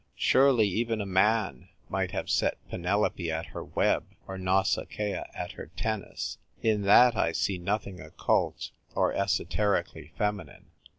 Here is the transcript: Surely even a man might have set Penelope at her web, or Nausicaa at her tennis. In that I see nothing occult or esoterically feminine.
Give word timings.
Surely 0.17 0.67
even 0.67 0.99
a 0.99 1.05
man 1.05 1.69
might 1.87 2.09
have 2.09 2.27
set 2.27 2.57
Penelope 2.69 3.31
at 3.31 3.45
her 3.45 3.63
web, 3.63 4.03
or 4.25 4.35
Nausicaa 4.35 5.25
at 5.35 5.51
her 5.51 5.69
tennis. 5.77 6.39
In 6.63 6.81
that 6.81 7.15
I 7.15 7.33
see 7.33 7.59
nothing 7.59 8.01
occult 8.01 8.71
or 8.95 9.13
esoterically 9.13 10.11
feminine. 10.17 10.71